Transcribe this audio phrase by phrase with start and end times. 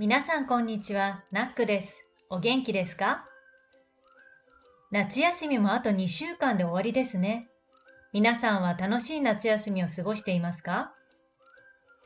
[0.00, 1.94] 皆さんこんにちは、ナックです。
[2.30, 3.26] お元気ですか？
[4.90, 7.50] 夏休みもあと2週間で終わりですね。
[8.10, 10.94] 皆さんは楽しい夏休みを過ごしていますか？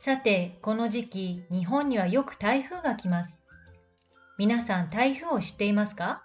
[0.01, 3.45] さて、この時期、日本にはよく台風が来ます。
[4.39, 6.25] 皆さん台風を知っていますか？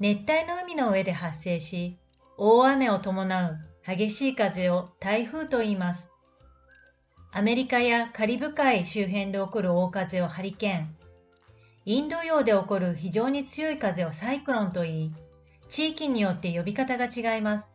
[0.00, 1.96] 熱帯の海の上で発生し、
[2.36, 3.56] 大雨を伴う
[3.86, 6.11] 激しい風を台風と言います。
[7.34, 10.94] アメリカやカリブ海周辺で起こる大風をハリケーン、
[11.86, 15.14] インド洋で起こる非常に強い風をサイクロンと言い、
[15.70, 17.72] 地域によって呼び方が違います。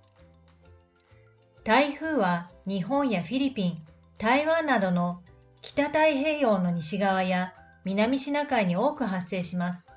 [1.63, 3.77] 台風は日本やフィリピン、
[4.20, 5.23] 台湾などの
[5.63, 9.88] 北太平洋の西側や南シナ海に多く発生します。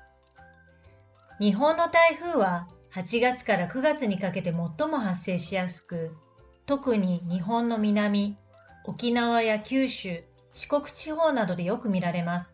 [1.39, 6.17] 日本の台風は8月から9月にかけて最も発生しやすく、
[6.65, 8.37] 特に日本の南、
[8.83, 10.23] 沖縄や九州、
[10.53, 12.53] 四国地方などでよく見られます。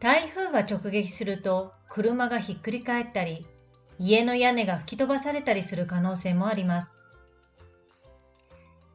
[0.00, 3.44] 台風が直撃すると車がひっくり返ったり、
[3.98, 6.88] 家の屋根が吹き飛ばされたりする可能性もあります。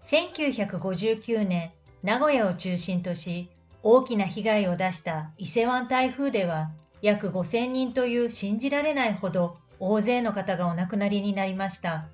[0.07, 1.71] 1959年、
[2.03, 3.49] 名古屋を中心とし、
[3.81, 12.07] 大きな被害を出した伊勢湾台風では、約5000人という信じられないほど大勢の方がお亡くなりになりました。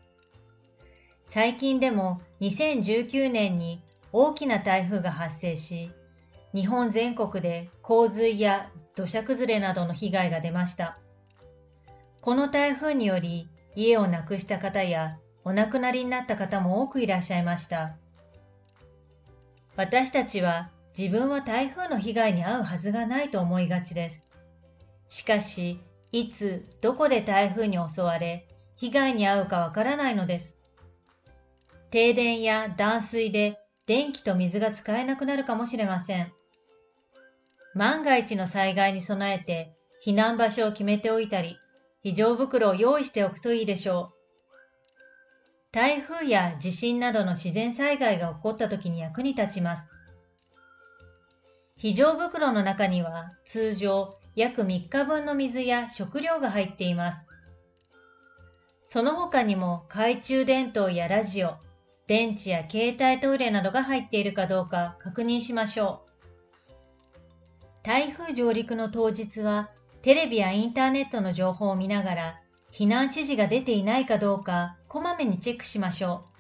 [1.30, 5.92] 最近でも2019年に大きな台風が発生し、
[6.56, 10.98] 日本全国で洪水や土砂崩れなどの被害が出ました。
[12.22, 17.96] この台風により家を亡くした方やお亡くなりになった方も多くいらっしゃいました。
[19.76, 24.28] 私たちは自分は台風の被害に遭うはずがないと思いがちです。
[25.08, 25.80] しかし、
[26.12, 30.59] いつどこで台風に襲われ被害に遭うかわからないのです。
[31.92, 36.32] 停電や断水で電気と水が使えなくなるかもしれません。
[37.74, 39.74] 万が一の災害に備えて
[40.06, 41.58] 避難場所を決めておいたり、
[42.02, 44.20] 非常袋を用意しておくといいでしょう。
[45.72, 49.90] 台風や地震などの自然災害が起こった時に役に立ちます。
[51.76, 57.26] 非常袋の中には通常約3日分の水や食料が入っています。
[58.86, 61.58] その他にも懐中電灯やラジオ、
[62.10, 66.10] 電池や携帯トイレなどが入っているかどうか確認しましょう。
[67.84, 69.70] 台風上陸の当日は
[70.02, 76.40] テレビやインターネットの情報を見ながら避難指示が出ていないかどうかこまめにチェックしましょう。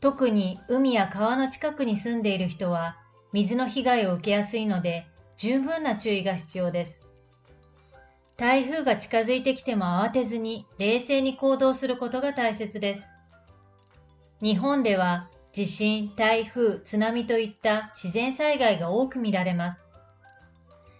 [0.00, 2.96] 特に海や川の近くに住んでいる人は
[3.34, 5.06] 水の被害を受けやすいので
[5.36, 7.06] 十分な注意が必要です。
[8.38, 13.17] 台風が近づいてきても慌てずに冷静に行動することが大切です。
[14.40, 19.80] 日本では地震、台風、津波といった自然災害が多く見られます。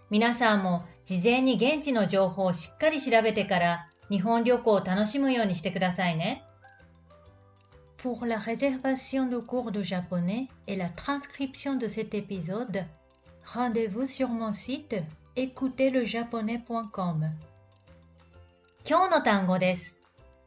[0.09, 6.43] 皆さんも事前に現地の情報をしっかり調べてから日本旅行を楽しむようにしてくださいね。
[8.01, 12.85] Pour la réservation de cours de japonais et la transcription de cet épisode,
[13.45, 15.03] rendez-vous sur mon site
[15.35, 17.31] écoutezlejaponais.com.
[18.85, 19.95] 今日の単語です。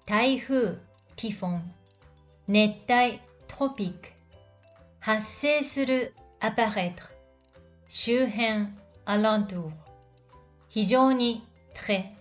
[0.06, 0.78] 台風、
[1.16, 1.81] ティフォン。
[2.52, 3.18] 熱帯
[3.48, 4.08] トロピック
[5.00, 7.08] 発生するアパレトル
[7.88, 8.66] 周辺
[9.06, 9.70] アラントゥ
[10.68, 12.14] 非常にトレ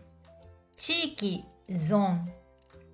[0.78, 2.26] 地域ゾーン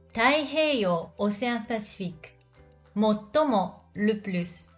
[0.08, 4.76] 太平洋オセンパシフィック最もルプルス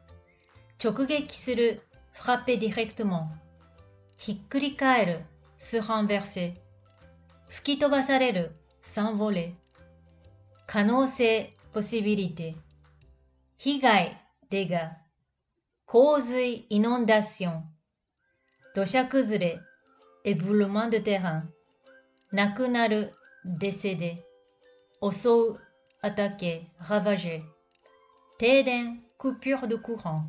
[0.83, 3.31] 直撃するフラッペディレクトモン
[4.17, 5.21] ひっくり返る
[5.59, 6.57] スランベルセ
[7.47, 9.53] 吹き飛ばされるサンボレ
[10.67, 12.56] 可能性 possibilité。
[13.58, 14.16] 被害、
[14.50, 14.90] dégâts。
[15.86, 17.62] 洪水、inondation。
[18.74, 19.58] 土砂崩れ、
[20.24, 21.44] éboulement de terrain。
[22.32, 23.12] 亡くなる、
[23.44, 24.22] décédé。
[25.00, 25.56] 襲う、
[26.02, 27.42] attaquer、ravager。
[28.38, 30.24] 停電、coupure de courant。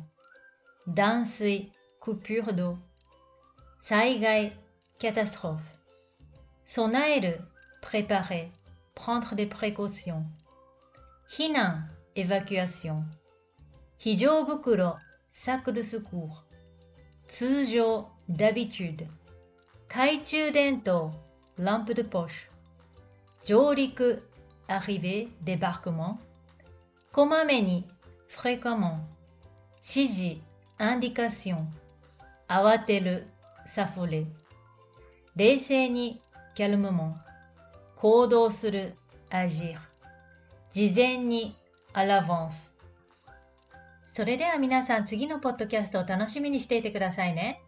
[0.86, 2.76] 断水、coupure d'eau。
[3.80, 4.52] 災害、
[4.98, 5.62] catastrophe。
[6.66, 7.40] 備える、
[7.80, 10.24] préparer。prendre des précautions。
[11.30, 13.02] 避難、évacuation。
[13.98, 14.98] 非常袋、
[15.32, 16.44] sac de secours。
[17.28, 19.06] 通常、d'habitude。
[19.88, 21.10] 懐中電灯、
[21.58, 22.48] lampe de poche。
[23.44, 24.22] 上陸、
[24.68, 26.18] arrivée、débarquement。
[27.12, 27.86] こまめに、
[28.28, 29.00] fréquemment。
[29.82, 30.40] 指示、
[30.78, 31.66] indication。
[32.48, 33.26] 慌てる、
[33.66, 34.26] s'affoler。
[35.34, 36.20] 冷静に、
[36.54, 37.14] calmement。
[37.96, 38.94] 行動する、
[39.30, 39.78] agir。
[40.71, 41.55] 事前に、
[41.93, 42.71] à l'avance。
[44.07, 47.61] それでは皆さん次のポッドキャストを楽しみにしていてくださいね。